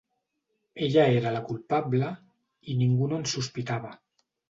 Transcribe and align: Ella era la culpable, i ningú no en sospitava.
Ella 0.87 1.03
era 1.17 1.35
la 1.35 1.43
culpable, 1.51 2.09
i 2.75 2.79
ningú 2.83 3.15
no 3.15 3.25
en 3.25 3.33
sospitava. 3.39 3.99